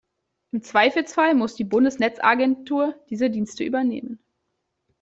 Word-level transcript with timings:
Im 0.51 0.63
Zweifelsfall 0.63 1.35
muss 1.35 1.53
die 1.53 1.63
Bundesnetzagentur 1.63 2.95
diese 3.11 3.29
Dienste 3.29 3.63
übernehmen. 3.63 4.17